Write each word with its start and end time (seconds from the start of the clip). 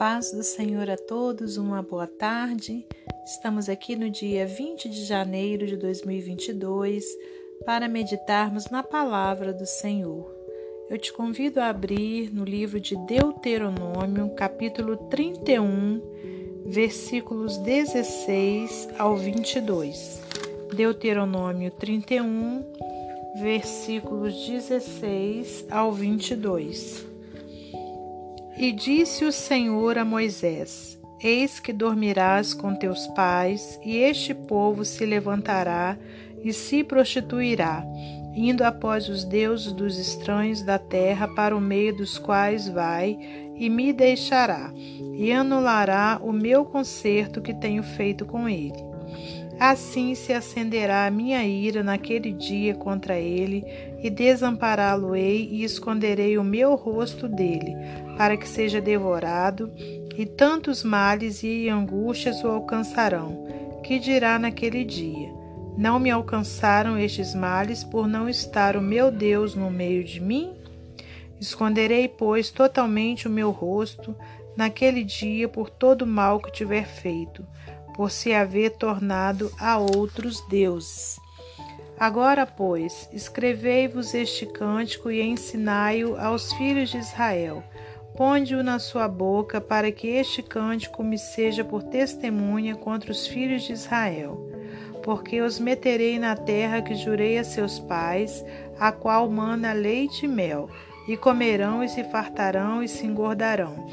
paz 0.00 0.32
do 0.32 0.42
Senhor 0.42 0.88
a 0.88 0.96
todos, 0.96 1.58
uma 1.58 1.82
boa 1.82 2.06
tarde. 2.06 2.86
Estamos 3.22 3.68
aqui 3.68 3.94
no 3.94 4.08
dia 4.08 4.46
20 4.46 4.88
de 4.88 5.04
janeiro 5.04 5.66
de 5.66 5.76
2022 5.76 7.04
para 7.66 7.86
meditarmos 7.86 8.70
na 8.70 8.82
palavra 8.82 9.52
do 9.52 9.66
Senhor. 9.66 10.34
Eu 10.88 10.96
te 10.96 11.12
convido 11.12 11.60
a 11.60 11.68
abrir 11.68 12.32
no 12.32 12.44
livro 12.44 12.80
de 12.80 12.96
Deuteronômio, 12.96 14.30
capítulo 14.30 14.96
31, 15.10 16.00
versículos 16.64 17.58
16 17.58 18.88
ao 18.98 19.18
22. 19.18 20.22
Deuteronômio 20.74 21.70
31, 21.72 22.64
versículos 23.38 24.48
16 24.48 25.66
ao 25.70 25.92
22. 25.92 27.09
E 28.60 28.72
disse 28.72 29.24
o 29.24 29.32
Senhor 29.32 29.96
a 29.96 30.04
Moisés: 30.04 31.00
Eis 31.18 31.58
que 31.58 31.72
dormirás 31.72 32.52
com 32.52 32.74
teus 32.74 33.06
pais, 33.06 33.80
e 33.82 33.96
este 33.96 34.34
povo 34.34 34.84
se 34.84 35.06
levantará 35.06 35.96
e 36.44 36.52
se 36.52 36.84
prostituirá, 36.84 37.82
indo 38.34 38.62
após 38.62 39.08
os 39.08 39.24
deuses 39.24 39.72
dos 39.72 39.98
estranhos 39.98 40.60
da 40.60 40.78
terra 40.78 41.26
para 41.28 41.56
o 41.56 41.60
meio 41.60 41.96
dos 41.96 42.18
quais 42.18 42.68
vai, 42.68 43.18
e 43.56 43.70
me 43.70 43.94
deixará, 43.94 44.70
e 45.16 45.32
anulará 45.32 46.20
o 46.22 46.30
meu 46.30 46.62
concerto 46.62 47.40
que 47.40 47.54
tenho 47.54 47.82
feito 47.82 48.26
com 48.26 48.46
ele. 48.46 48.90
Assim 49.58 50.14
se 50.14 50.32
acenderá 50.32 51.06
a 51.06 51.10
minha 51.10 51.44
ira 51.44 51.82
naquele 51.82 52.32
dia 52.32 52.74
contra 52.74 53.18
ele, 53.18 53.62
e 54.02 54.08
desampará-lo-ei 54.08 55.48
e 55.50 55.64
esconderei 55.64 56.38
o 56.38 56.44
meu 56.44 56.74
rosto 56.74 57.28
dele, 57.28 57.76
para 58.20 58.36
que 58.36 58.46
seja 58.46 58.82
devorado, 58.82 59.72
e 60.14 60.26
tantos 60.26 60.84
males 60.84 61.42
e 61.42 61.70
angústias 61.70 62.44
o 62.44 62.48
alcançarão, 62.48 63.46
que 63.82 63.98
dirá 63.98 64.38
naquele 64.38 64.84
dia: 64.84 65.32
Não 65.74 65.98
me 65.98 66.10
alcançaram 66.10 66.98
estes 66.98 67.34
males 67.34 67.82
por 67.82 68.06
não 68.06 68.28
estar 68.28 68.76
o 68.76 68.82
meu 68.82 69.10
Deus 69.10 69.54
no 69.54 69.70
meio 69.70 70.04
de 70.04 70.20
mim? 70.20 70.52
Esconderei, 71.40 72.08
pois, 72.08 72.50
totalmente 72.50 73.26
o 73.26 73.30
meu 73.30 73.50
rosto 73.50 74.14
naquele 74.54 75.02
dia 75.02 75.48
por 75.48 75.70
todo 75.70 76.02
o 76.02 76.06
mal 76.06 76.40
que 76.40 76.52
tiver 76.52 76.84
feito 76.84 77.42
por 77.94 78.10
se 78.10 78.34
haver 78.34 78.72
tornado 78.72 79.50
a 79.58 79.78
outros 79.78 80.46
deuses. 80.46 81.18
Agora, 81.98 82.44
pois, 82.44 83.08
escrevei-vos 83.14 84.12
este 84.12 84.44
cântico 84.44 85.10
e 85.10 85.22
ensinai-o 85.22 86.18
aos 86.18 86.52
filhos 86.52 86.90
de 86.90 86.98
Israel. 86.98 87.64
Ponde-o 88.20 88.62
na 88.62 88.78
sua 88.78 89.08
boca, 89.08 89.62
para 89.62 89.90
que 89.90 90.06
este 90.06 90.42
cântico 90.42 91.02
me 91.02 91.16
seja 91.16 91.64
por 91.64 91.82
testemunha 91.82 92.74
contra 92.74 93.10
os 93.10 93.26
filhos 93.26 93.62
de 93.62 93.72
Israel. 93.72 94.46
Porque 95.02 95.40
os 95.40 95.58
meterei 95.58 96.18
na 96.18 96.36
terra 96.36 96.82
que 96.82 96.94
jurei 96.94 97.38
a 97.38 97.44
seus 97.44 97.78
pais, 97.78 98.44
a 98.78 98.92
qual 98.92 99.26
mana 99.30 99.72
leite 99.72 100.26
e 100.26 100.28
mel, 100.28 100.68
e 101.08 101.16
comerão 101.16 101.82
e 101.82 101.88
se 101.88 102.04
fartarão 102.04 102.82
e 102.82 102.88
se 102.88 103.06
engordarão 103.06 103.88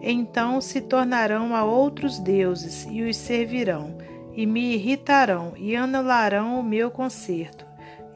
então 0.00 0.60
se 0.60 0.80
tornarão 0.80 1.54
a 1.54 1.64
outros 1.64 2.18
deuses 2.18 2.86
e 2.90 3.02
os 3.02 3.16
servirão, 3.16 3.98
e 4.32 4.46
me 4.46 4.74
irritarão 4.74 5.54
e 5.56 5.74
anularão 5.74 6.60
o 6.60 6.62
meu 6.62 6.90
conserto. 6.90 7.66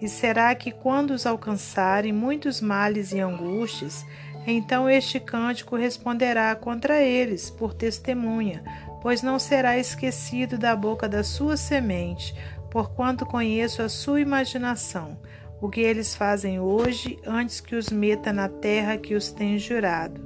E 0.01 0.09
será 0.09 0.55
que 0.55 0.71
quando 0.71 1.11
os 1.11 1.27
alcançarem 1.27 2.13
muitos 2.13 2.61
males 2.61 3.13
e 3.13 3.21
angústias, 3.21 4.05
então 4.47 4.89
este 4.89 5.21
cântico 5.21 5.77
responderá 5.77 6.55
contra 6.57 7.01
eles 7.01 7.51
por 7.51 7.73
testemunha, 7.73 8.63
pois 9.01 9.23
não 9.23 9.39
será 9.39 9.79
esquecido 9.79 10.59
da 10.59 10.75
boca 10.75 11.09
da 11.09 11.23
sua 11.23 11.57
semente, 11.57 12.35
porquanto 12.71 13.27
conheço 13.27 13.83
a 13.83 13.89
sua 13.89 14.21
imaginação, 14.21 15.19
o 15.61 15.69
que 15.69 15.81
eles 15.81 16.15
fazem 16.15 16.59
hoje, 16.59 17.19
antes 17.27 17.61
que 17.61 17.77
os 17.77 17.89
meta 17.91 18.33
na 18.33 18.49
terra 18.49 18.97
que 18.97 19.15
os 19.15 19.31
tem 19.31 19.59
jurado. 19.59 20.21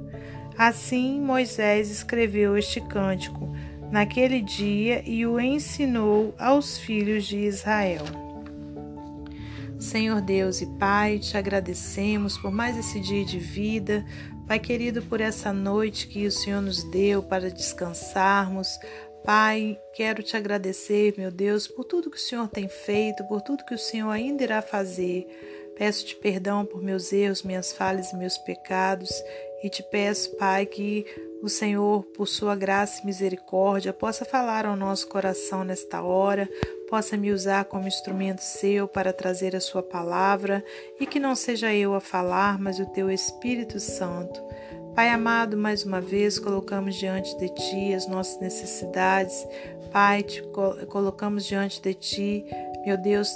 Assim 0.57 1.21
Moisés 1.21 1.91
escreveu 1.91 2.57
este 2.57 2.81
cântico 2.81 3.55
naquele 3.91 4.41
dia 4.41 5.03
e 5.05 5.25
o 5.25 5.39
ensinou 5.39 6.33
aos 6.39 6.77
filhos 6.77 7.25
de 7.25 7.37
Israel. 7.37 8.26
Senhor 9.79 10.21
Deus 10.21 10.61
e 10.61 10.65
Pai, 10.65 11.19
te 11.19 11.37
agradecemos 11.37 12.37
por 12.37 12.51
mais 12.51 12.77
esse 12.77 12.99
dia 12.99 13.23
de 13.23 13.37
vida, 13.37 14.05
Pai 14.47 14.59
querido, 14.59 15.01
por 15.03 15.21
essa 15.21 15.53
noite 15.53 16.07
que 16.07 16.25
o 16.25 16.31
Senhor 16.31 16.61
nos 16.61 16.83
deu 16.83 17.21
para 17.21 17.51
descansarmos. 17.51 18.79
Pai, 19.23 19.77
quero 19.93 20.23
te 20.23 20.37
agradecer, 20.37 21.13
meu 21.17 21.29
Deus, 21.29 21.67
por 21.67 21.83
tudo 21.83 22.09
que 22.09 22.17
o 22.17 22.19
Senhor 22.19 22.47
tem 22.47 22.67
feito, 22.67 23.23
por 23.25 23.41
tudo 23.41 23.65
que 23.65 23.75
o 23.75 23.79
Senhor 23.79 24.09
ainda 24.09 24.43
irá 24.43 24.61
fazer. 24.61 25.27
Peço-te 25.77 26.15
perdão 26.15 26.65
por 26.65 26.81
meus 26.81 27.13
erros, 27.13 27.43
minhas 27.43 27.71
falhas 27.71 28.11
e 28.11 28.17
meus 28.17 28.37
pecados 28.37 29.11
e 29.63 29.69
te 29.69 29.83
peço, 29.83 30.35
Pai, 30.37 30.65
que 30.65 31.05
o 31.41 31.49
Senhor, 31.49 32.03
por 32.15 32.27
sua 32.27 32.55
graça 32.55 33.01
e 33.01 33.05
misericórdia, 33.05 33.93
possa 33.93 34.25
falar 34.25 34.65
ao 34.65 34.75
nosso 34.75 35.07
coração 35.07 35.63
nesta 35.63 36.01
hora, 36.01 36.49
possa 36.89 37.17
me 37.17 37.31
usar 37.31 37.65
como 37.65 37.87
instrumento 37.87 38.39
seu 38.39 38.87
para 38.87 39.13
trazer 39.13 39.55
a 39.55 39.59
sua 39.59 39.83
palavra 39.83 40.63
e 40.99 41.05
que 41.05 41.19
não 41.19 41.35
seja 41.35 41.73
eu 41.73 41.93
a 41.93 41.99
falar, 41.99 42.57
mas 42.59 42.79
o 42.79 42.85
teu 42.85 43.11
Espírito 43.11 43.79
Santo. 43.79 44.41
Pai 44.95 45.09
amado, 45.09 45.55
mais 45.55 45.83
uma 45.83 46.01
vez 46.01 46.39
colocamos 46.39 46.95
diante 46.95 47.37
de 47.37 47.49
ti 47.49 47.93
as 47.93 48.07
nossas 48.07 48.39
necessidades. 48.39 49.47
Pai, 49.91 50.23
te 50.23 50.41
colocamos 50.87 51.45
diante 51.45 51.81
de 51.81 51.93
ti, 51.93 52.45
meu 52.85 52.97
Deus, 52.97 53.33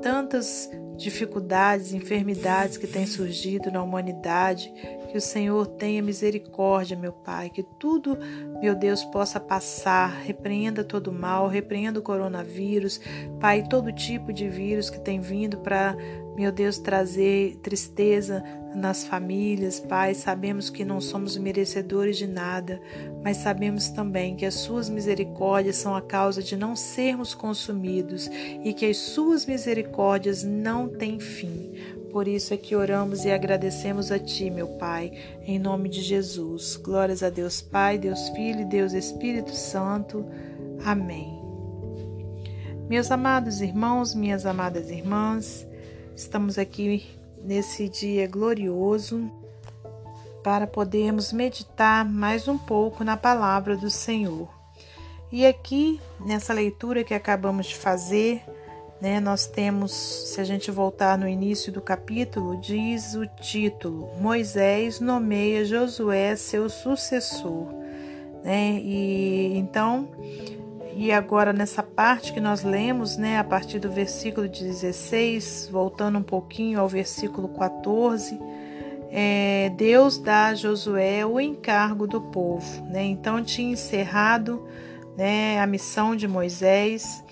tantas 0.00 0.70
dificuldades, 0.96 1.92
enfermidades 1.92 2.76
que 2.76 2.86
têm 2.86 3.06
surgido 3.06 3.70
na 3.70 3.82
humanidade, 3.82 4.72
que 5.12 5.18
o 5.18 5.20
Senhor 5.20 5.66
tenha 5.66 6.02
misericórdia, 6.02 6.96
meu 6.96 7.12
Pai, 7.12 7.50
que 7.50 7.62
tudo, 7.62 8.16
meu 8.62 8.74
Deus, 8.74 9.04
possa 9.04 9.38
passar. 9.38 10.22
Repreenda 10.22 10.82
todo 10.82 11.12
mal, 11.12 11.48
repreenda 11.48 12.00
o 12.00 12.02
coronavírus, 12.02 12.98
Pai, 13.38 13.62
todo 13.68 13.92
tipo 13.92 14.32
de 14.32 14.48
vírus 14.48 14.88
que 14.88 14.98
tem 14.98 15.20
vindo 15.20 15.58
para, 15.58 15.94
meu 16.34 16.50
Deus, 16.50 16.78
trazer 16.78 17.58
tristeza 17.62 18.42
nas 18.74 19.04
famílias, 19.04 19.78
Pai. 19.78 20.14
Sabemos 20.14 20.70
que 20.70 20.82
não 20.82 20.98
somos 20.98 21.36
merecedores 21.36 22.16
de 22.16 22.26
nada, 22.26 22.80
mas 23.22 23.36
sabemos 23.36 23.90
também 23.90 24.34
que 24.34 24.46
as 24.46 24.54
Suas 24.54 24.88
misericórdias 24.88 25.76
são 25.76 25.94
a 25.94 26.00
causa 26.00 26.42
de 26.42 26.56
não 26.56 26.74
sermos 26.74 27.34
consumidos 27.34 28.30
e 28.64 28.72
que 28.72 28.86
as 28.86 28.96
Suas 28.96 29.44
misericórdias 29.44 30.42
não 30.42 30.88
têm 30.88 31.20
fim. 31.20 32.01
Por 32.12 32.28
isso 32.28 32.52
é 32.52 32.58
que 32.58 32.76
oramos 32.76 33.24
e 33.24 33.30
agradecemos 33.30 34.12
a 34.12 34.18
Ti, 34.18 34.50
meu 34.50 34.66
Pai, 34.76 35.10
em 35.46 35.58
nome 35.58 35.88
de 35.88 36.02
Jesus. 36.02 36.76
Glórias 36.76 37.22
a 37.22 37.30
Deus 37.30 37.62
Pai, 37.62 37.96
Deus 37.96 38.28
Filho 38.28 38.60
e 38.60 38.64
Deus 38.66 38.92
Espírito 38.92 39.54
Santo. 39.54 40.26
Amém. 40.84 41.40
Meus 42.86 43.10
amados 43.10 43.62
irmãos, 43.62 44.14
minhas 44.14 44.44
amadas 44.44 44.90
irmãs, 44.90 45.66
estamos 46.14 46.58
aqui 46.58 47.02
nesse 47.42 47.88
dia 47.88 48.26
glorioso 48.26 49.32
para 50.44 50.66
podermos 50.66 51.32
meditar 51.32 52.04
mais 52.04 52.46
um 52.46 52.58
pouco 52.58 53.02
na 53.02 53.16
palavra 53.16 53.74
do 53.74 53.88
Senhor. 53.88 54.50
E 55.30 55.46
aqui, 55.46 55.98
nessa 56.20 56.52
leitura 56.52 57.04
que 57.04 57.14
acabamos 57.14 57.68
de 57.68 57.76
fazer, 57.76 58.42
né, 59.02 59.18
nós 59.18 59.48
temos, 59.48 59.90
se 59.90 60.40
a 60.40 60.44
gente 60.44 60.70
voltar 60.70 61.18
no 61.18 61.26
início 61.26 61.72
do 61.72 61.80
capítulo, 61.80 62.56
diz 62.60 63.16
o 63.16 63.26
título: 63.26 64.08
Moisés 64.20 65.00
nomeia 65.00 65.64
Josué 65.64 66.36
seu 66.36 66.70
sucessor. 66.70 67.66
Né? 68.44 68.78
E 68.80 69.58
então, 69.58 70.08
e 70.94 71.10
agora 71.10 71.52
nessa 71.52 71.82
parte 71.82 72.32
que 72.32 72.40
nós 72.40 72.62
lemos, 72.62 73.16
né, 73.16 73.40
a 73.40 73.44
partir 73.44 73.80
do 73.80 73.90
versículo 73.90 74.48
16, 74.48 75.68
voltando 75.72 76.20
um 76.20 76.22
pouquinho 76.22 76.78
ao 76.78 76.88
versículo 76.88 77.48
14, 77.48 78.38
é, 79.10 79.72
Deus 79.76 80.16
dá 80.16 80.46
a 80.46 80.54
Josué 80.54 81.26
o 81.26 81.40
encargo 81.40 82.06
do 82.06 82.20
povo. 82.20 82.84
Né? 82.84 83.02
Então 83.02 83.42
tinha 83.42 83.72
encerrado 83.72 84.64
né, 85.16 85.60
a 85.60 85.66
missão 85.66 86.14
de 86.14 86.28
Moisés 86.28 87.24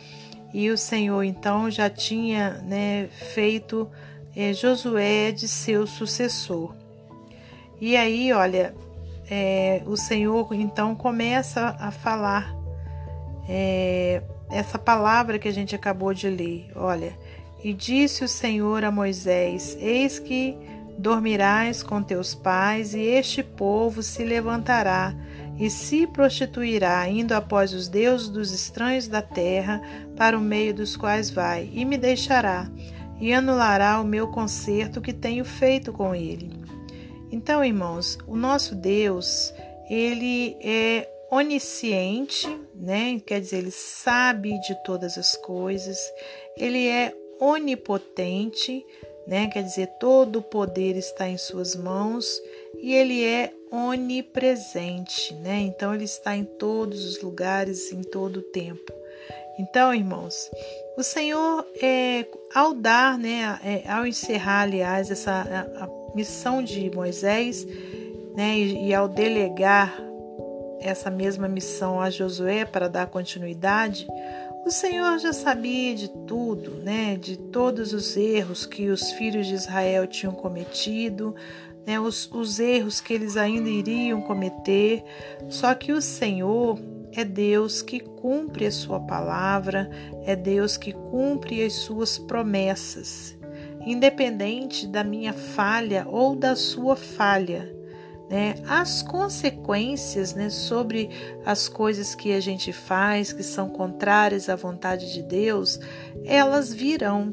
e 0.53 0.71
o 0.71 0.77
Senhor 0.77 1.23
então 1.23 1.71
já 1.71 1.89
tinha 1.89 2.63
né, 2.65 3.09
feito 3.35 3.89
é, 4.37 4.53
Josué 4.53 5.33
de 5.33 5.49
seu 5.49 5.87
sucessor. 5.87 6.75
E 7.81 7.97
aí, 7.97 8.33
olha, 8.33 8.75
é, 9.31 9.83
o 9.87 9.97
Senhor 9.97 10.53
então 10.53 10.95
começa 10.95 11.77
a 11.79 11.91
falar 11.91 12.55
é, 13.49 14.23
essa 14.51 14.79
palavra 14.79 15.39
que 15.39 15.49
a 15.49 15.53
gente 15.53 15.75
acabou 15.75 16.13
de 16.13 16.29
ler. 16.29 16.71
Olha, 16.75 17.17
e 17.63 17.73
disse 17.73 18.25
o 18.25 18.29
Senhor 18.29 18.85
a 18.85 18.91
Moisés: 18.91 19.77
Eis 19.81 20.19
que 20.19 20.57
dormirás 20.99 21.83
com 21.83 22.03
teus 22.03 22.35
pais, 22.35 22.95
e 22.95 23.01
este 23.01 23.43
povo 23.43 24.03
se 24.03 24.25
levantará 24.25 25.15
e 25.61 25.69
se 25.69 26.07
prostituirá, 26.07 27.07
indo 27.07 27.33
após 27.33 27.75
os 27.75 27.87
deuses 27.87 28.31
dos 28.31 28.51
estranhos 28.51 29.07
da 29.07 29.21
terra, 29.21 29.83
para 30.17 30.37
o 30.37 30.41
meio 30.41 30.73
dos 30.73 30.97
quais 30.97 31.29
vai, 31.29 31.69
e 31.75 31.85
me 31.85 31.99
deixará, 31.99 32.67
e 33.21 33.31
anulará 33.35 34.01
o 34.01 34.05
meu 34.05 34.29
concerto 34.29 35.03
que 35.03 35.13
tenho 35.13 35.45
feito 35.45 35.93
com 35.93 36.15
ele. 36.15 36.51
Então, 37.31 37.63
irmãos, 37.63 38.17
o 38.27 38.37
nosso 38.37 38.75
Deus, 38.75 39.53
ele 39.91 40.57
é 40.63 41.07
onisciente, 41.31 42.49
né? 42.75 43.21
Quer 43.25 43.41
dizer, 43.41 43.59
ele 43.59 43.71
sabe 43.71 44.59
de 44.61 44.75
todas 44.83 45.19
as 45.19 45.37
coisas, 45.37 45.99
ele 46.57 46.89
é 46.89 47.15
onipotente, 47.39 48.83
né? 49.27 49.47
Quer 49.49 49.63
dizer, 49.63 49.89
todo 50.01 50.39
o 50.39 50.43
poder 50.43 50.97
está 50.97 51.29
em 51.29 51.37
suas 51.37 51.77
mãos 51.77 52.41
e 52.79 52.95
ele 52.95 53.25
é 53.25 53.53
onipresente, 53.71 55.35
né? 55.35 55.61
Então 55.61 55.95
ele 55.95 56.05
está 56.05 56.37
em 56.37 56.45
todos 56.45 57.05
os 57.05 57.23
lugares, 57.23 57.93
em 57.93 58.03
todo 58.03 58.39
o 58.39 58.43
tempo. 58.43 58.93
Então, 59.59 59.95
irmãos, 59.95 60.51
o 60.97 61.03
Senhor, 61.03 61.67
é, 61.83 62.27
ao 62.55 62.73
dar, 62.73 63.19
né, 63.19 63.59
é, 63.63 63.91
ao 63.91 64.07
encerrar, 64.07 64.63
aliás, 64.63 65.11
essa 65.11 65.33
a, 65.33 65.85
a 65.85 66.15
missão 66.15 66.63
de 66.63 66.91
Moisés, 66.91 67.67
né, 68.35 68.57
e, 68.59 68.89
e 68.89 68.95
ao 68.95 69.07
delegar 69.07 70.01
essa 70.81 71.11
mesma 71.11 71.47
missão 71.47 72.01
a 72.01 72.09
Josué 72.09 72.65
para 72.65 72.89
dar 72.89 73.07
continuidade, 73.09 74.07
o 74.65 74.71
Senhor 74.71 75.19
já 75.19 75.33
sabia 75.33 75.95
de 75.95 76.09
tudo, 76.09 76.83
né? 76.83 77.17
De 77.17 77.37
todos 77.37 77.93
os 77.93 78.17
erros 78.17 78.67
que 78.67 78.89
os 78.89 79.11
filhos 79.13 79.47
de 79.47 79.55
Israel 79.55 80.07
tinham 80.07 80.35
cometido, 80.35 81.35
né? 81.87 81.99
Os, 82.01 82.31
os 82.33 82.59
erros 82.59 83.01
que 83.01 83.13
eles 83.13 83.37
ainda 83.37 83.69
iriam 83.69 84.21
cometer. 84.23 85.03
Só 85.49 85.75
que 85.75 85.93
o 85.93 86.01
Senhor 86.01 86.79
é 87.13 87.25
Deus 87.25 87.83
que 87.83 88.01
cumpre 88.01 88.67
a 88.67 88.73
sua 88.73 89.01
palavra, 89.01 89.91
é 90.25 90.37
Deus 90.37 90.77
que 90.77 90.93
cumpre 90.93 91.65
as 91.65 91.73
suas 91.73 92.19
promessas, 92.19 93.37
independente 93.85 94.87
da 94.87 95.03
minha 95.03 95.33
falha 95.33 96.07
ou 96.09 96.37
da 96.37 96.55
sua 96.55 96.95
falha 96.97 97.81
né, 98.31 98.55
as 98.69 99.03
consequências 99.03 100.35
né, 100.35 100.49
sobre 100.49 101.11
as 101.45 101.69
coisas 101.69 102.15
que 102.15 102.33
a 102.33 102.39
gente 102.39 102.73
faz, 102.73 103.33
que 103.33 103.43
são 103.43 103.69
contrárias 103.69 104.49
à 104.49 104.55
vontade 104.55 105.13
de 105.13 105.21
Deus, 105.21 105.81
elas 106.25 106.73
virão. 106.73 107.33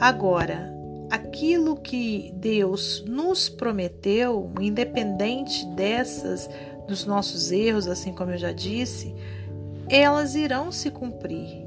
Agora, 0.00 0.69
aquilo 1.10 1.76
que 1.76 2.32
Deus 2.36 3.04
nos 3.06 3.48
prometeu, 3.48 4.52
independente 4.60 5.66
dessas, 5.68 6.48
dos 6.86 7.04
nossos 7.04 7.50
erros, 7.50 7.86
assim 7.86 8.12
como 8.12 8.30
eu 8.30 8.38
já 8.38 8.52
disse, 8.52 9.14
elas 9.88 10.34
irão 10.34 10.70
se 10.70 10.90
cumprir. 10.90 11.66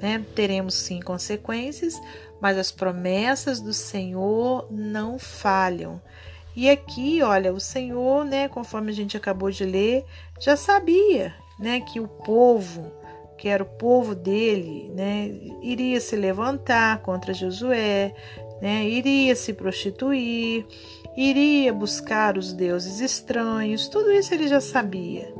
Né? 0.00 0.24
Teremos 0.34 0.74
sim 0.74 1.00
consequências, 1.00 2.00
mas 2.40 2.58
as 2.58 2.70
promessas 2.70 3.60
do 3.60 3.72
Senhor 3.72 4.66
não 4.70 5.18
falham. 5.18 6.00
E 6.56 6.70
aqui, 6.70 7.20
olha, 7.22 7.52
o 7.52 7.58
Senhor, 7.58 8.24
né, 8.24 8.48
conforme 8.48 8.90
a 8.90 8.94
gente 8.94 9.16
acabou 9.16 9.50
de 9.50 9.64
ler, 9.64 10.04
já 10.38 10.56
sabia, 10.56 11.34
né, 11.58 11.80
que 11.80 11.98
o 11.98 12.06
povo, 12.06 12.92
que 13.36 13.48
era 13.48 13.62
o 13.62 13.66
povo 13.66 14.14
dele, 14.14 14.88
né, 14.94 15.30
iria 15.62 16.00
se 16.00 16.14
levantar 16.14 16.98
contra 17.02 17.34
Josué, 17.34 18.14
né, 18.64 18.88
iria 18.88 19.36
se 19.36 19.52
prostituir, 19.52 20.64
iria 21.14 21.70
buscar 21.70 22.38
os 22.38 22.54
deuses 22.54 22.98
estranhos, 22.98 23.88
tudo 23.88 24.10
isso 24.10 24.32
ele 24.32 24.48
já 24.48 24.58
sabia. 24.58 25.34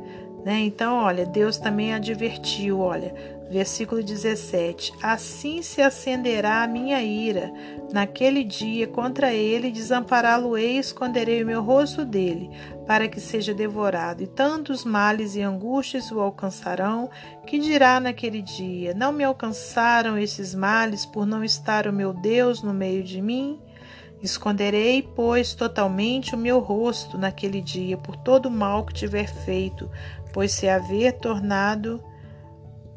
Né? 0.45 0.59
Então, 0.59 0.97
olha, 0.97 1.25
Deus 1.25 1.57
também 1.57 1.91
advertiu, 1.91 2.81
olha, 2.81 3.15
Versículo 3.49 4.01
17: 4.01 4.93
Assim 5.01 5.61
se 5.61 5.81
acenderá 5.81 6.63
a 6.63 6.67
minha 6.67 7.01
ira 7.03 7.53
naquele 7.93 8.43
dia 8.43 8.87
contra 8.87 9.31
ele, 9.31 9.71
desampará-lo-ei, 9.71 10.79
esconderei 10.79 11.43
o 11.43 11.45
meu 11.45 11.61
rosto 11.61 12.03
dele, 12.03 12.49
para 12.87 13.07
que 13.07 13.19
seja 13.19 13.53
devorado. 13.53 14.23
E 14.23 14.27
tantos 14.27 14.83
males 14.83 15.35
e 15.35 15.41
angústias 15.41 16.11
o 16.11 16.19
alcançarão, 16.19 17.09
que 17.45 17.59
dirá 17.59 17.99
naquele 17.99 18.41
dia: 18.41 18.95
Não 18.95 19.11
me 19.11 19.23
alcançaram 19.23 20.17
esses 20.17 20.55
males 20.55 21.05
por 21.05 21.25
não 21.25 21.43
estar 21.43 21.87
o 21.87 21.93
meu 21.93 22.13
Deus 22.13 22.63
no 22.63 22.73
meio 22.73 23.03
de 23.03 23.21
mim? 23.21 23.59
Esconderei, 24.23 25.03
pois, 25.03 25.53
totalmente 25.53 26.33
o 26.33 26.37
meu 26.37 26.59
rosto 26.59 27.15
naquele 27.15 27.61
dia 27.61 27.95
por 27.95 28.15
todo 28.15 28.47
o 28.47 28.51
mal 28.51 28.83
que 28.83 28.93
tiver 28.93 29.27
feito, 29.27 29.87
pois 30.33 30.51
se 30.51 30.67
haver 30.67 31.13
tornado 31.13 32.03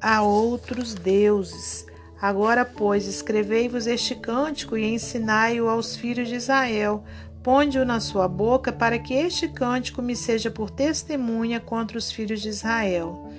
a 0.00 0.22
outros 0.22 0.94
deuses. 0.94 1.86
Agora, 2.20 2.64
pois, 2.64 3.06
escrevei-vos 3.06 3.86
este 3.86 4.14
cântico 4.14 4.76
e 4.76 4.84
ensinai-o 4.84 5.68
aos 5.68 5.96
filhos 5.96 6.28
de 6.28 6.34
Israel. 6.34 7.04
Ponde-o 7.42 7.84
na 7.84 8.00
sua 8.00 8.26
boca, 8.26 8.72
para 8.72 8.98
que 8.98 9.14
este 9.14 9.48
cântico 9.48 10.02
me 10.02 10.16
seja 10.16 10.50
por 10.50 10.68
testemunha 10.68 11.60
contra 11.60 11.96
os 11.96 12.10
filhos 12.10 12.42
de 12.42 12.48
Israel. 12.48 13.30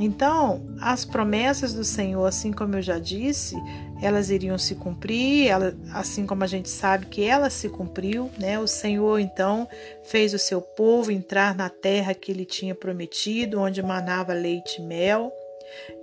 Então, 0.00 0.62
as 0.80 1.04
promessas 1.04 1.72
do 1.74 1.84
Senhor, 1.84 2.24
assim 2.24 2.52
como 2.52 2.76
eu 2.76 2.82
já 2.82 2.98
disse, 2.98 3.56
elas 4.00 4.30
iriam 4.30 4.58
se 4.58 4.76
cumprir, 4.76 5.48
ela, 5.48 5.76
assim 5.92 6.24
como 6.24 6.44
a 6.44 6.46
gente 6.46 6.68
sabe 6.68 7.06
que 7.06 7.22
ela 7.22 7.50
se 7.50 7.68
cumpriu, 7.68 8.30
né? 8.38 8.58
O 8.60 8.66
Senhor 8.66 9.18
então 9.18 9.68
fez 10.04 10.34
o 10.34 10.38
seu 10.38 10.60
povo 10.60 11.10
entrar 11.10 11.54
na 11.54 11.68
terra 11.68 12.14
que 12.14 12.30
ele 12.30 12.44
tinha 12.44 12.76
prometido, 12.76 13.60
onde 13.60 13.82
manava 13.82 14.32
leite 14.32 14.80
e 14.80 14.84
mel 14.84 15.32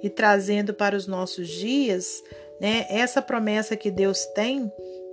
e 0.01 0.09
trazendo 0.09 0.73
para 0.73 0.95
os 0.95 1.07
nossos 1.07 1.47
dias, 1.47 2.23
né, 2.59 2.85
essa 2.89 3.21
promessa 3.21 3.75
que 3.75 3.91
Deus 3.91 4.25
tem, 4.27 4.71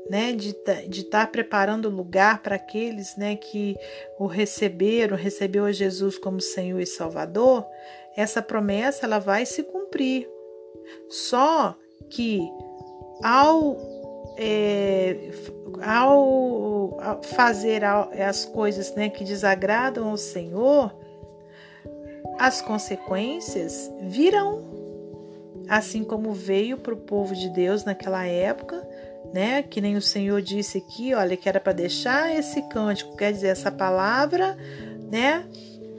né, 0.09 0.33
de 0.33 0.51
estar 0.51 1.27
tá 1.27 1.27
preparando 1.27 1.89
lugar 1.89 2.43
para 2.43 2.57
aqueles, 2.57 3.17
né, 3.17 3.37
que 3.37 3.77
o 4.19 4.27
receberam, 4.27 5.17
recebeu 5.17 5.65
a 5.65 5.73
Jesus 5.73 6.19
como 6.19 6.41
Senhor 6.41 6.81
e 6.81 6.87
Salvador, 6.87 7.67
essa 8.17 8.43
promessa 8.43 9.07
ela 9.07 9.19
vai 9.19 9.47
se 9.47 9.63
cumprir. 9.63 10.29
Só 11.09 11.77
que 12.11 12.41
ao 13.23 13.77
é, 14.37 15.31
ao 15.85 16.99
fazer 17.23 17.85
as 17.85 18.45
coisas 18.45 18.95
né, 18.95 19.09
que 19.09 19.25
desagradam 19.25 20.11
ao 20.11 20.17
Senhor, 20.17 20.95
as 22.39 22.61
consequências 22.61 23.91
virão, 24.01 24.63
assim 25.69 26.05
como 26.05 26.33
veio 26.33 26.77
para 26.79 26.95
o 26.95 26.99
povo 26.99 27.35
de 27.35 27.49
Deus 27.49 27.85
naquela 27.85 28.27
época, 28.27 28.87
né? 29.33 29.63
Que 29.63 29.81
nem 29.81 29.97
o 29.97 30.03
Senhor 30.03 30.43
disse 30.43 30.79
aqui, 30.79 31.15
olha, 31.15 31.37
que 31.37 31.49
era 31.49 31.61
para 31.61 31.73
deixar 31.73 32.35
esse 32.35 32.63
cântico, 32.69 33.17
quer 33.17 33.33
dizer, 33.33 33.49
essa 33.49 33.71
palavra, 33.71 34.57
né? 35.11 35.47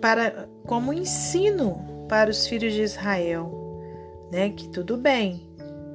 Para 0.01 0.47
como 0.65 0.93
ensino 0.93 2.05
para 2.07 2.29
os 2.29 2.45
filhos 2.47 2.73
de 2.73 2.81
Israel, 2.81 3.79
né? 4.31 4.49
Que 4.49 4.67
tudo 4.67 4.97
bem, 4.97 5.47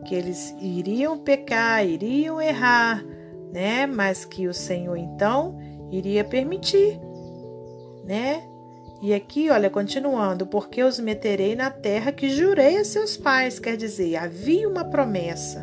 que 0.07 0.15
eles 0.15 0.55
iriam 0.61 1.19
pecar, 1.19 1.87
iriam 1.87 2.41
errar, 2.41 3.05
né? 3.53 3.87
Mas 3.87 4.25
que 4.25 4.49
o 4.49 4.55
Senhor 4.55 4.97
então 4.97 5.59
iria 5.91 6.25
permitir, 6.25 6.99
né? 8.05 8.43
E 9.01 9.15
aqui, 9.15 9.49
olha, 9.49 9.71
continuando, 9.71 10.45
porque 10.45 10.83
os 10.83 10.99
meterei 10.99 11.55
na 11.55 11.71
terra 11.71 12.11
que 12.11 12.29
jurei 12.29 12.79
a 12.79 12.85
seus 12.85 13.17
pais, 13.17 13.61
quer 13.61 13.77
dizer, 13.77 14.17
havia 14.17 14.69
uma 14.69 14.85
promessa, 14.85 15.61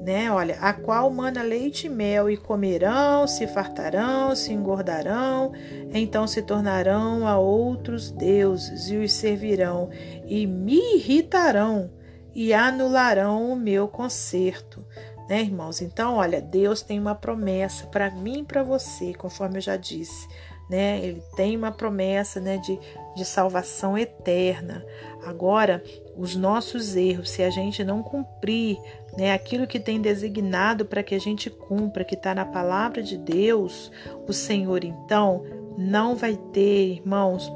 né? 0.00 0.30
Olha, 0.30 0.56
a 0.60 0.72
qual 0.72 1.10
mana 1.10 1.42
leite 1.42 1.88
e 1.88 1.90
mel, 1.90 2.30
e 2.30 2.36
comerão, 2.36 3.26
se 3.26 3.48
fartarão, 3.48 4.36
se 4.36 4.52
engordarão, 4.52 5.52
então 5.92 6.24
se 6.28 6.40
tornarão 6.40 7.26
a 7.26 7.36
outros 7.36 8.12
deuses 8.12 8.88
e 8.90 8.96
os 8.96 9.12
servirão, 9.12 9.90
e 10.24 10.46
me 10.46 10.98
irritarão 10.98 11.90
e 12.32 12.54
anularão 12.54 13.50
o 13.50 13.56
meu 13.56 13.88
conserto. 13.88 14.84
Né, 15.28 15.40
irmãos? 15.40 15.82
Então, 15.82 16.14
olha, 16.14 16.40
Deus 16.40 16.82
tem 16.82 17.00
uma 17.00 17.16
promessa 17.16 17.88
para 17.88 18.08
mim 18.12 18.42
e 18.42 18.44
para 18.44 18.62
você, 18.62 19.12
conforme 19.12 19.56
eu 19.56 19.62
já 19.62 19.76
disse 19.76 20.28
né? 20.68 21.00
Ele 21.02 21.22
tem 21.36 21.56
uma 21.56 21.70
promessa, 21.70 22.40
né, 22.40 22.58
de, 22.58 22.78
de 23.14 23.24
salvação 23.24 23.96
eterna. 23.96 24.84
Agora, 25.24 25.82
os 26.16 26.34
nossos 26.34 26.96
erros, 26.96 27.30
se 27.30 27.42
a 27.42 27.50
gente 27.50 27.84
não 27.84 28.02
cumprir, 28.02 28.78
né, 29.16 29.32
aquilo 29.32 29.66
que 29.66 29.80
tem 29.80 30.00
designado 30.00 30.84
para 30.84 31.02
que 31.02 31.14
a 31.14 31.20
gente 31.20 31.50
cumpra, 31.50 32.04
que 32.04 32.14
está 32.14 32.34
na 32.34 32.44
palavra 32.44 33.02
de 33.02 33.16
Deus, 33.16 33.90
o 34.26 34.32
Senhor 34.32 34.84
então 34.84 35.44
não 35.76 36.14
vai 36.16 36.36
ter, 36.52 36.94
irmãos, 36.94 37.52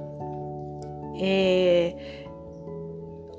é, 1.17 2.27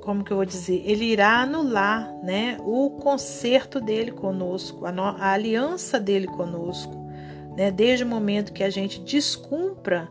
como 0.00 0.24
que 0.24 0.32
eu 0.32 0.36
vou 0.36 0.46
dizer? 0.46 0.82
Ele 0.84 1.04
irá 1.04 1.42
anular, 1.42 2.12
né, 2.22 2.58
o 2.60 2.90
conserto 2.90 3.80
dele 3.80 4.10
conosco, 4.10 4.84
a, 4.84 4.92
no, 4.92 5.02
a 5.02 5.30
aliança 5.30 5.98
dele 5.98 6.26
conosco 6.26 7.01
né? 7.56 7.70
Desde 7.70 8.04
o 8.04 8.06
momento 8.06 8.52
que 8.52 8.64
a 8.64 8.70
gente 8.70 9.00
descumpra 9.00 10.08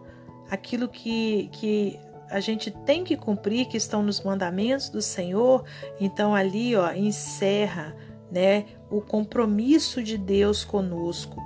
aquilo 0.49 0.87
que, 0.87 1.49
que 1.51 1.99
a 2.29 2.39
gente 2.39 2.71
tem 2.71 3.03
que 3.03 3.17
cumprir, 3.17 3.67
que 3.67 3.77
estão 3.77 4.01
nos 4.01 4.21
mandamentos 4.21 4.89
do 4.89 5.01
Senhor, 5.01 5.63
então 5.99 6.33
ali 6.33 6.75
ó, 6.75 6.91
encerra 6.93 7.95
né, 8.31 8.65
o 8.89 9.01
compromisso 9.01 10.01
de 10.01 10.17
Deus 10.17 10.63
conosco. 10.63 11.41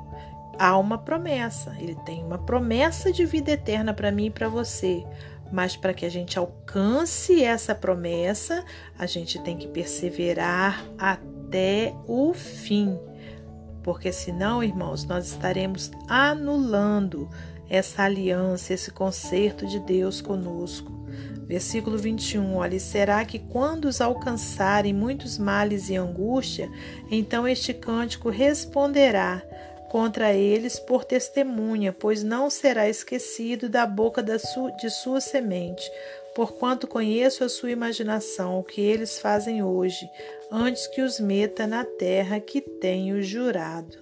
Há 0.58 0.78
uma 0.78 0.98
promessa, 0.98 1.76
ele 1.80 1.96
tem 2.06 2.24
uma 2.24 2.38
promessa 2.38 3.12
de 3.12 3.26
vida 3.26 3.52
eterna 3.52 3.94
para 3.94 4.12
mim 4.12 4.28
e 4.28 4.32
para 4.32 4.48
você. 4.48 5.04
Mas 5.52 5.76
para 5.76 5.94
que 5.94 6.06
a 6.06 6.10
gente 6.10 6.40
alcance 6.40 7.44
essa 7.44 7.76
promessa, 7.76 8.64
a 8.98 9.06
gente 9.06 9.40
tem 9.40 9.58
que 9.58 9.68
perseverar 9.68 10.84
até 10.98 11.94
o 12.08 12.34
fim. 12.34 12.98
Porque 13.86 14.12
senão, 14.12 14.64
irmãos, 14.64 15.06
nós 15.06 15.28
estaremos 15.28 15.92
anulando 16.08 17.30
essa 17.70 18.02
aliança, 18.02 18.74
esse 18.74 18.90
concerto 18.90 19.68
de 19.68 19.80
Deus 19.80 20.22
conosco. 20.22 20.92
Versículo 21.46 21.96
21, 21.96 22.56
olha, 22.56 22.80
será 22.80 23.24
que 23.24 23.38
quando 23.38 23.86
os 23.86 24.02
alcançarem 24.02 24.92
muitos 24.92 25.38
males 25.38 25.88
e 25.88 25.96
angústia, 25.96 26.68
então 27.12 27.48
este 27.48 27.76
cântico 27.76 28.32
responderá 28.32 29.44
contra 29.88 30.34
eles 30.34 30.80
por 30.80 31.06
testemunha, 31.06 31.94
pois 31.94 32.24
não 32.24 32.50
será 32.50 32.90
esquecido 32.90 33.70
da 33.70 33.86
boca 33.86 34.24
de 34.24 34.90
sua 34.90 35.22
semente, 35.22 35.88
porquanto 36.36 36.86
conheço 36.86 37.46
a 37.46 37.50
sua 37.50 37.72
imaginação, 37.72 38.60
o 38.60 38.64
que 38.64 38.82
eles 38.82 39.18
fazem 39.18 39.64
hoje, 39.64 40.08
antes 40.52 40.86
que 40.86 41.02
os 41.02 41.20
meta 41.20 41.66
na 41.66 41.86
terra 41.86 42.40
que 42.42 42.60
tenho 42.60 43.24
jurado. 43.24 43.98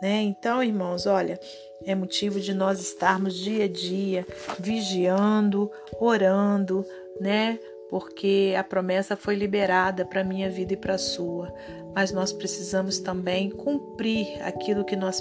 Né? 0.00 0.22
Então, 0.22 0.62
irmãos, 0.62 1.06
olha, 1.06 1.38
é 1.84 1.94
motivo 1.94 2.40
de 2.40 2.54
nós 2.54 2.80
estarmos 2.80 3.34
dia 3.34 3.64
a 3.64 3.68
dia 3.68 4.26
vigiando, 4.58 5.70
orando, 6.00 6.84
né? 7.20 7.58
Porque 7.90 8.54
a 8.56 8.64
promessa 8.64 9.16
foi 9.16 9.34
liberada 9.34 10.04
para 10.04 10.24
minha 10.24 10.48
vida 10.48 10.72
e 10.72 10.76
para 10.76 10.94
a 10.94 10.98
sua. 10.98 11.52
Mas 11.94 12.10
nós 12.10 12.32
precisamos 12.32 12.98
também 12.98 13.50
cumprir 13.50 14.42
aquilo 14.42 14.84
que 14.84 14.96
nós 14.96 15.20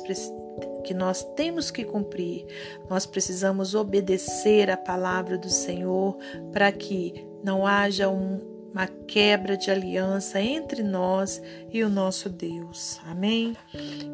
que 0.82 0.94
nós 0.94 1.24
temos 1.36 1.72
que 1.72 1.84
cumprir. 1.84 2.46
Nós 2.90 3.06
precisamos 3.06 3.76
obedecer 3.76 4.70
a 4.70 4.78
palavra 4.78 5.38
do 5.38 5.50
Senhor 5.50 6.18
para 6.52 6.72
que 6.72 7.26
não 7.44 7.66
haja 7.66 8.10
um, 8.10 8.40
uma 8.74 8.88
quebra 8.88 9.58
de 9.58 9.70
aliança 9.70 10.42
entre 10.42 10.82
nós 10.82 11.42
e 11.72 11.84
o 11.84 11.90
nosso 11.90 12.30
Deus. 12.30 13.00
Amém? 13.06 13.56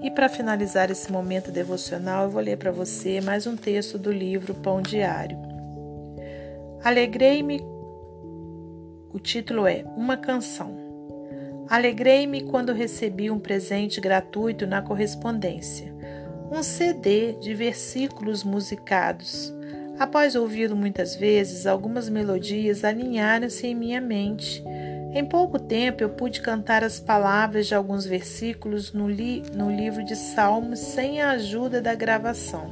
E 0.02 0.10
para 0.12 0.30
finalizar 0.30 0.90
esse 0.90 1.12
momento 1.12 1.52
devocional, 1.52 2.26
eu 2.26 2.30
vou 2.30 2.42
ler 2.42 2.58
para 2.58 2.72
você 2.72 3.22
mais 3.22 3.46
um 3.46 3.56
texto 3.56 3.98
do 3.98 4.12
livro 4.12 4.54
Pão 4.56 4.82
Diário. 4.82 5.38
Alegrei-me, 6.84 7.62
o 9.12 9.20
título 9.20 9.68
é 9.68 9.84
Uma 9.96 10.18
Canção. 10.18 10.88
Alegrei-me 11.70 12.44
quando 12.44 12.72
recebi 12.72 13.30
um 13.30 13.40
presente 13.40 14.00
gratuito 14.00 14.66
na 14.66 14.82
correspondência, 14.82 15.94
um 16.51 16.63
CD 16.63 17.34
de 17.34 17.54
versículos 17.54 18.44
musicados 18.44 19.54
Após 20.00 20.36
ouvi-lo 20.36 20.75
muitas 20.75 21.16
vezes, 21.16 21.66
algumas 21.66 22.08
melodias 22.08 22.84
alinharam-se 22.84 23.66
em 23.66 23.74
minha 23.74 24.00
mente. 24.00 24.63
Em 25.12 25.25
pouco 25.25 25.58
tempo 25.58 26.04
eu 26.04 26.10
pude 26.10 26.39
cantar 26.39 26.84
as 26.84 27.00
palavras 27.00 27.66
de 27.66 27.74
alguns 27.74 28.06
versículos 28.06 28.94
no, 28.94 29.10
li 29.10 29.42
no 29.56 29.72
livro 29.72 30.06
de 30.06 30.16
Salmos 30.16 30.77
sem 30.77 31.20
a 31.20 31.32
ajuda 31.32 31.82
da 31.82 31.96
gravação. 31.96 32.70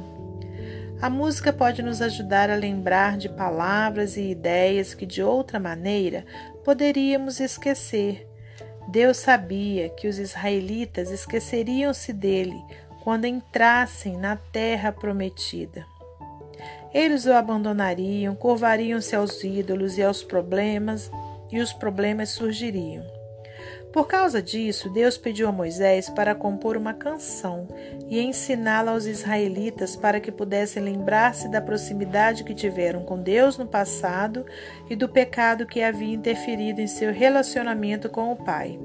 A 1.02 1.10
música 1.10 1.52
pode 1.52 1.82
nos 1.82 2.00
ajudar 2.00 2.48
a 2.48 2.54
lembrar 2.54 3.18
de 3.18 3.28
palavras 3.28 4.16
e 4.16 4.30
ideias 4.30 4.94
que 4.94 5.04
de 5.04 5.20
outra 5.20 5.58
maneira 5.58 6.24
poderíamos 6.64 7.40
esquecer. 7.40 8.28
Deus 8.88 9.16
sabia 9.16 9.88
que 9.88 10.06
os 10.06 10.20
israelitas 10.20 11.10
esqueceriam-se 11.10 12.12
dele 12.12 12.54
quando 13.06 13.24
entrassem 13.24 14.16
na 14.16 14.34
terra 14.34 14.90
prometida. 14.90 15.86
Eles 16.92 17.24
o 17.24 17.32
abandonariam, 17.32 18.34
curvariam-se 18.34 19.14
aos 19.14 19.44
ídolos 19.44 19.96
e 19.96 20.02
aos 20.02 20.24
problemas, 20.24 21.08
e 21.48 21.60
os 21.60 21.72
problemas 21.72 22.30
surgiriam. 22.30 23.06
Por 23.92 24.08
causa 24.08 24.42
disso, 24.42 24.90
Deus 24.90 25.16
pediu 25.16 25.48
a 25.48 25.52
Moisés 25.52 26.10
para 26.10 26.34
compor 26.34 26.76
uma 26.76 26.92
canção 26.92 27.68
e 28.08 28.18
ensiná-la 28.18 28.90
aos 28.90 29.06
israelitas 29.06 29.94
para 29.94 30.18
que 30.18 30.32
pudessem 30.32 30.82
lembrar-se 30.82 31.48
da 31.48 31.60
proximidade 31.60 32.42
que 32.42 32.56
tiveram 32.56 33.04
com 33.04 33.22
Deus 33.22 33.56
no 33.56 33.68
passado 33.68 34.44
e 34.90 34.96
do 34.96 35.08
pecado 35.08 35.64
que 35.64 35.80
havia 35.80 36.12
interferido 36.12 36.80
em 36.80 36.88
seu 36.88 37.12
relacionamento 37.12 38.10
com 38.10 38.32
o 38.32 38.36
Pai. 38.36 38.76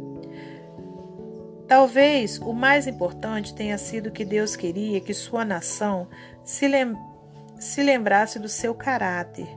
Talvez 1.71 2.37
o 2.37 2.51
mais 2.51 2.85
importante 2.85 3.53
tenha 3.55 3.77
sido 3.77 4.11
que 4.11 4.25
Deus 4.25 4.57
queria 4.57 4.99
que 4.99 5.13
sua 5.13 5.45
nação 5.45 6.05
se 6.43 6.67
lembrasse 6.67 7.09
se 7.57 7.81
lembrasse 7.81 8.39
do 8.39 8.49
seu 8.49 8.75
caráter. 8.75 9.47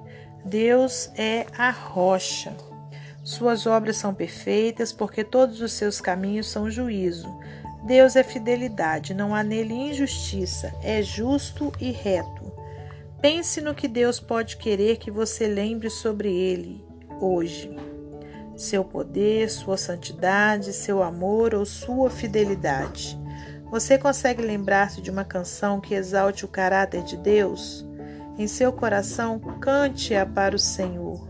Deus 0.45 1.11
é 1.17 1.45
a 1.59 1.71
rocha. 1.71 2.57
Suas 3.25 3.67
obras 3.67 3.97
são 3.97 4.15
perfeitas, 4.15 4.93
porque 4.93 5.25
todos 5.25 5.61
os 5.61 5.73
seus 5.73 6.01
caminhos 6.01 6.49
são 6.49 6.71
juízo. 6.71 7.27
Deus 7.85 8.15
é 8.15 8.23
fidelidade, 8.23 9.13
não 9.13 9.35
há 9.35 9.43
nele 9.43 9.75
injustiça, 9.75 10.73
é 10.85 11.03
justo 11.03 11.73
e 11.81 11.91
reto. 11.91 12.53
Pense 13.21 13.61
no 13.61 13.75
que 13.75 13.89
Deus 13.89 14.21
pode 14.21 14.57
querer 14.57 14.99
que 14.99 15.11
você 15.11 15.49
lembre 15.49 15.91
sobre 15.91 16.33
ele 16.33 16.87
hoje. 17.21 17.75
Seu 18.57 18.85
poder, 18.85 19.51
sua 19.51 19.77
santidade, 19.77 20.73
seu 20.73 21.03
amor 21.03 21.55
ou 21.55 21.65
sua 21.65 22.09
fidelidade. 22.09 23.19
Você 23.71 23.99
consegue 23.99 24.41
lembrar-se 24.41 25.01
de 25.01 25.11
uma 25.11 25.25
canção 25.25 25.81
que 25.81 25.95
exalte 25.95 26.45
o 26.45 26.49
caráter 26.49 27.03
de 27.03 27.17
Deus? 27.17 27.85
Em 28.39 28.47
seu 28.47 28.73
coração, 28.73 29.39
cante-a 29.61 30.25
para 30.25 30.55
o 30.55 30.59
Senhor. 30.59 31.29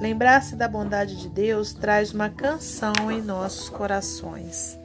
Lembrar-se 0.00 0.56
da 0.56 0.68
bondade 0.68 1.16
de 1.16 1.28
Deus 1.28 1.72
traz 1.72 2.12
uma 2.12 2.28
canção 2.28 3.10
em 3.10 3.20
nossos 3.20 3.68
corações. 3.68 4.78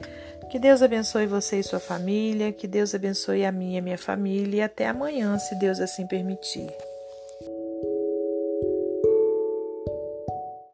Que 0.50 0.58
Deus 0.58 0.82
abençoe 0.82 1.26
você 1.26 1.60
e 1.60 1.62
sua 1.62 1.80
família, 1.80 2.52
que 2.52 2.68
Deus 2.68 2.94
abençoe 2.94 3.44
a 3.44 3.52
minha 3.52 3.76
e 3.76 3.78
a 3.78 3.82
minha 3.82 3.98
família 3.98 4.58
e 4.58 4.62
até 4.62 4.86
amanhã, 4.86 5.38
se 5.38 5.54
Deus 5.58 5.80
assim 5.80 6.06
permitir. 6.06 6.70